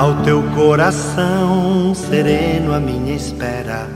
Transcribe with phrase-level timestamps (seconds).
[0.00, 3.86] Ao teu coração sereno, a minha espera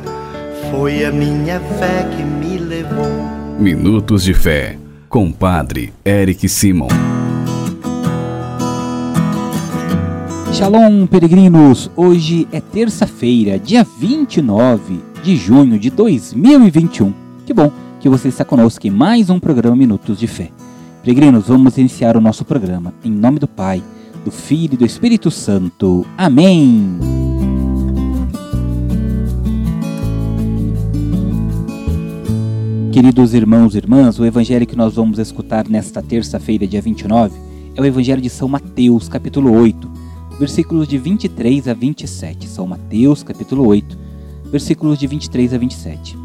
[0.71, 3.08] foi a minha fé que me levou.
[3.58, 4.76] Minutos de Fé,
[5.08, 6.88] com Padre Eric Simon.
[10.52, 11.91] Shalom, peregrinos!
[11.96, 17.14] Hoje é terça-feira, dia 29 de junho de 2021.
[17.46, 20.50] Que bom que você está conosco em mais um programa Minutos de Fé.
[21.02, 23.82] Peregrinos, vamos iniciar o nosso programa em nome do Pai,
[24.25, 26.06] do Filho e do Espírito Santo.
[26.16, 26.98] Amém!
[32.91, 37.37] Queridos irmãos e irmãs, o evangelho que nós vamos escutar nesta terça-feira, dia 29,
[37.74, 39.91] é o evangelho de São Mateus, capítulo 8,
[40.38, 42.48] versículos de 23 a 27.
[42.48, 43.98] São Mateus, capítulo 8,
[44.51, 46.16] versículos de 23 a 27.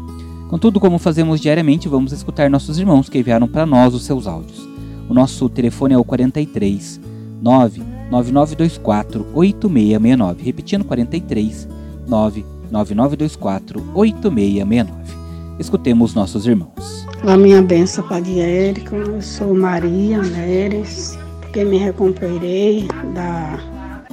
[0.48, 4.66] Contudo, como fazemos diariamente, vamos escutar nossos irmãos que enviaram para nós os seus áudios.
[5.08, 7.09] O nosso telefone é o 43
[7.40, 10.42] 99924 8669.
[10.42, 11.68] Repetindo, 43
[12.06, 15.20] 99924 8669.
[15.58, 17.06] Escutemos nossos irmãos.
[17.22, 18.96] A minha benção, Padre Érico.
[18.96, 23.58] Eu sou Maria Neres, porque me recuperei da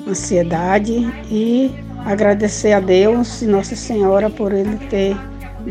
[0.05, 0.93] ansiedade
[1.31, 1.71] e
[2.05, 5.15] agradecer a Deus e Nossa Senhora por Ele ter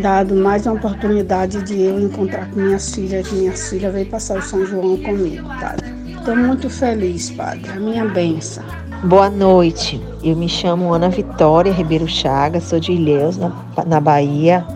[0.00, 3.30] dado mais uma oportunidade de eu encontrar com minhas filhas.
[3.30, 5.85] Minhas filhas veio passar o São João comigo, Padre.
[6.26, 7.70] Estou muito feliz, Padre.
[7.70, 8.64] A minha benção.
[9.04, 10.02] Boa noite.
[10.24, 13.52] Eu me chamo Ana Vitória Ribeiro Chagas, sou de Ilhéus, na,
[13.86, 14.66] na Bahia.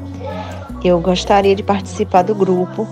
[0.85, 2.87] Eu gostaria de participar do grupo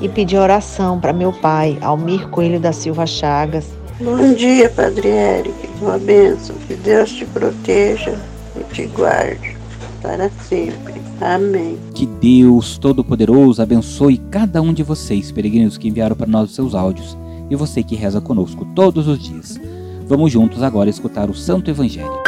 [0.00, 3.64] e pedir oração para meu pai, Almir Coelho da Silva Chagas.
[4.00, 5.54] Bom dia, Padre Eric.
[5.80, 6.56] Uma bênção.
[6.66, 8.18] Que Deus te proteja
[8.56, 9.56] e te guarde
[10.02, 11.00] para sempre.
[11.20, 11.78] Amém.
[11.94, 16.74] Que Deus Todo-Poderoso abençoe cada um de vocês, peregrinos que enviaram para nós os seus
[16.74, 17.16] áudios,
[17.50, 19.60] e você que reza conosco todos os dias.
[20.06, 22.22] Vamos juntos agora escutar o Santo Evangelho.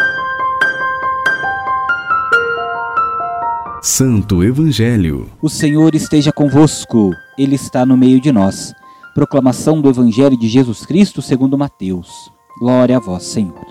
[3.83, 5.31] Santo Evangelho.
[5.41, 8.75] O Senhor esteja convosco, Ele está no meio de nós.
[9.15, 12.10] Proclamação do Evangelho de Jesus Cristo segundo Mateus.
[12.59, 13.66] Glória a vós, Senhor.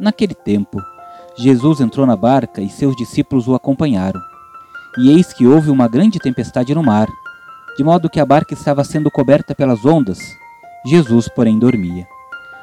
[0.00, 0.82] Naquele tempo,
[1.36, 4.20] Jesus entrou na barca e seus discípulos o acompanharam.
[4.98, 7.08] E eis que houve uma grande tempestade no mar,
[7.76, 10.18] de modo que a barca estava sendo coberta pelas ondas.
[10.84, 12.06] Jesus, porém, dormia.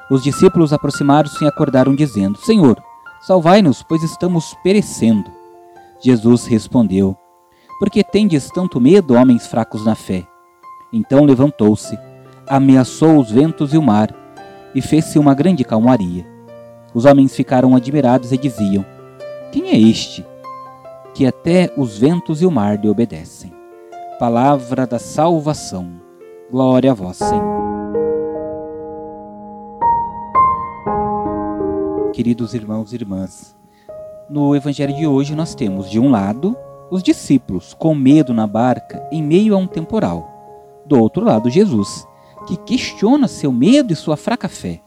[0.10, 2.82] Os discípulos aproximaram-se e acordaram, dizendo: Senhor,
[3.22, 5.30] salvai-nos, pois estamos perecendo.
[6.02, 7.16] Jesus respondeu:
[7.80, 10.26] Por que tendes tanto medo, homens fracos na fé?
[10.92, 11.98] Então levantou-se,
[12.48, 14.14] ameaçou os ventos e o mar,
[14.74, 16.26] e fez-se uma grande calmaria.
[16.94, 18.86] Os homens ficaram admirados e diziam:
[19.52, 20.26] Quem é este?
[21.14, 23.54] Que até os ventos e o mar lhe obedecem.
[24.18, 25.92] Palavra da salvação.
[26.52, 27.69] Glória a vós, Senhor.
[32.20, 33.56] Queridos irmãos e irmãs,
[34.30, 36.54] no evangelho de hoje nós temos, de um lado,
[36.92, 40.30] os discípulos com medo na barca em meio a um temporal.
[40.86, 42.06] Do outro lado, Jesus,
[42.46, 44.84] que questiona seu medo e sua fraca fé.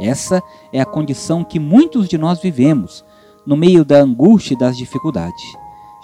[0.00, 0.42] Essa
[0.72, 3.04] é a condição que muitos de nós vivemos
[3.46, 5.44] no meio da angústia e das dificuldades.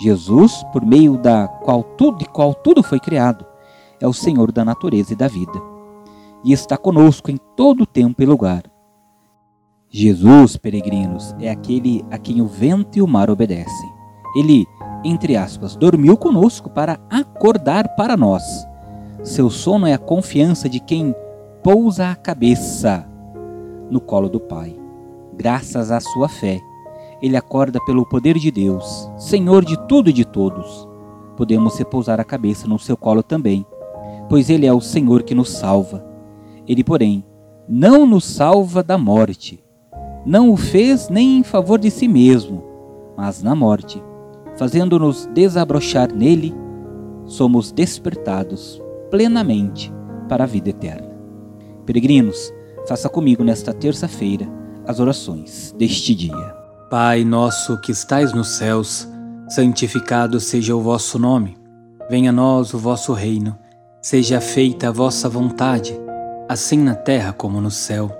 [0.01, 3.45] Jesus, por meio da qual tudo, de qual tudo foi criado,
[4.01, 5.61] é o Senhor da natureza e da vida.
[6.45, 8.70] E está conosco em todo tempo e lugar.
[9.93, 13.91] Jesus, peregrinos, é aquele a quem o vento e o mar obedecem.
[14.37, 14.65] Ele,
[15.05, 18.43] entre aspas, dormiu conosco para acordar para nós.
[19.25, 21.13] Seu sono é a confiança de quem
[21.61, 23.05] pousa a cabeça
[23.91, 24.79] no colo do Pai.
[25.37, 26.61] Graças à sua fé,
[27.21, 30.89] ele acorda pelo poder de Deus, Senhor de tudo e de todos.
[31.37, 33.67] Podemos repousar a cabeça no seu colo também,
[34.29, 36.07] pois ele é o Senhor que nos salva.
[36.65, 37.25] Ele, porém,
[37.69, 39.65] não nos salva da morte,
[40.25, 42.65] não o fez nem em favor de si mesmo,
[43.17, 44.03] mas na morte,
[44.57, 46.55] fazendo-nos desabrochar nele,
[47.25, 49.93] somos despertados plenamente
[50.29, 51.11] para a vida eterna.
[51.87, 52.53] Peregrinos,
[52.87, 54.49] faça comigo nesta terça-feira
[54.87, 56.55] as orações deste dia.
[56.91, 59.09] Pai nosso que estais nos céus,
[59.49, 61.57] santificado seja o vosso nome.
[62.09, 63.57] Venha a nós o vosso reino.
[64.03, 65.95] Seja feita a vossa vontade,
[66.49, 68.20] assim na terra como no céu.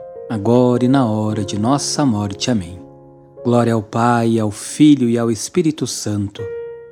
[0.31, 2.49] agora e na hora de nossa morte.
[2.49, 2.79] Amém.
[3.43, 6.41] Glória ao Pai, ao Filho e ao Espírito Santo,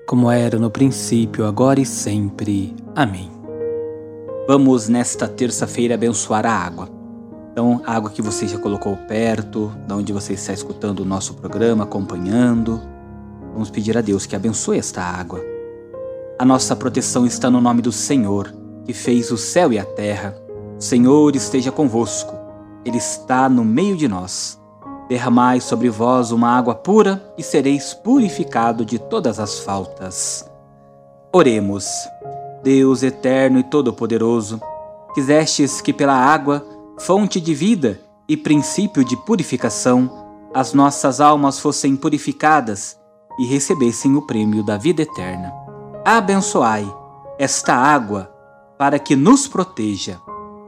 [0.06, 2.76] como era no princípio, agora e sempre.
[2.94, 3.32] Amém.
[4.46, 6.90] Vamos nesta terça-feira abençoar a água.
[7.54, 11.36] Então, a água que você já colocou perto, da onde você está escutando o nosso
[11.36, 12.82] programa, acompanhando.
[13.54, 15.40] Vamos pedir a Deus que abençoe esta água.
[16.38, 18.54] A nossa proteção está no nome do Senhor,
[18.84, 20.36] que fez o céu e a terra.
[20.78, 22.39] O Senhor esteja convosco.
[22.86, 24.60] Ele está no meio de nós.
[25.08, 30.50] Derramai sobre vós uma água pura e sereis purificado de todas as faltas.
[31.34, 31.86] Oremos.
[32.64, 34.62] Deus eterno e todo-poderoso,
[35.14, 36.66] quisestes que pela água,
[37.00, 43.00] fonte de vida e princípio de purificação, as nossas almas fossem purificadas
[43.40, 45.54] e recebessem o prêmio da vida eterna.
[46.04, 46.86] Abençoai
[47.38, 48.30] esta água
[48.78, 50.20] para que nos proteja.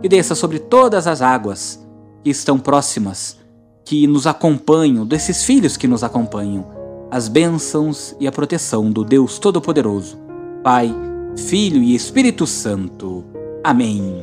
[0.00, 1.84] Que desça sobre todas as águas
[2.22, 3.36] que estão próximas
[3.84, 6.66] que nos acompanham, desses filhos que nos acompanham,
[7.10, 10.18] as bênçãos e a proteção do Deus Todo-Poderoso,
[10.62, 10.94] Pai,
[11.36, 13.24] Filho e Espírito Santo.
[13.64, 14.22] Amém.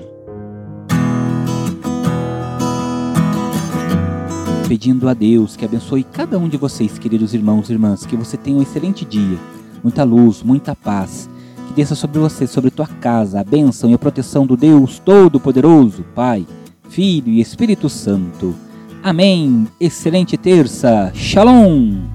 [4.68, 8.38] Pedindo a Deus que abençoe cada um de vocês, queridos irmãos e irmãs, que você
[8.38, 9.38] tenha um excelente dia,
[9.83, 11.30] muita luz, muita paz,
[11.75, 16.48] desça sobre você, sobre tua casa, a bênção e a proteção do Deus Todo-Poderoso, Pai,
[16.89, 18.56] Filho e Espírito Santo.
[19.04, 19.68] Amém.
[19.80, 21.12] Excelente terça.
[21.13, 22.14] Shalom.